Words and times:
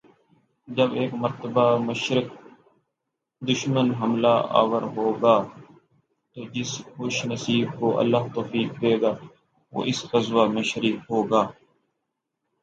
جب 0.67 0.89
ایک 0.99 1.11
مرتبہ 1.23 1.65
مشرک 1.87 2.27
دشمن 3.41 3.87
حملہ 3.99 4.33
آور 4.61 4.83
ہو 4.95 5.07
گا، 5.21 5.35
تو 6.33 6.39
جس 6.53 6.71
خوش 6.91 7.15
نصیب 7.31 7.67
کو 7.79 7.87
اللہ 8.01 8.23
توفیق 8.35 8.69
دے 8.81 8.93
گا 9.01 9.11
وہ 9.73 9.81
اس 9.89 9.99
غزوہ 10.11 10.43
میں 10.53 10.65
شریک 10.71 10.97
ہوگا۔۔ 11.09 11.41